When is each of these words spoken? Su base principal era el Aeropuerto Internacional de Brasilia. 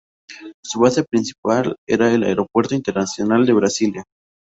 Su 0.63 0.79
base 0.79 1.03
principal 1.03 1.75
era 1.87 2.11
el 2.11 2.23
Aeropuerto 2.23 2.73
Internacional 2.73 3.45
de 3.45 3.53
Brasilia. 3.53 4.03